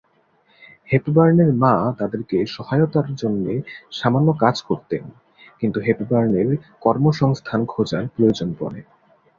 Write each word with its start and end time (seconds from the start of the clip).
হেপবার্নের 0.89 1.51
মা 1.53 1.73
তাদেরকে 1.99 2.37
সহায়তার 2.47 3.07
জন্যে 3.15 3.53
সামান্য 3.91 4.29
কাজ 4.43 4.55
করতেন 4.61 5.03
কিন্তু 5.61 5.77
হেপবার্নের 5.79 6.49
কর্মসংস্থান 6.81 7.61
খোঁজার 7.65 8.03
প্রয়োজন 8.15 8.49
পড়ে। 8.59 8.79